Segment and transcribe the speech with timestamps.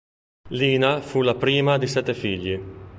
[0.49, 2.59] Lina fu la prima di sette figli.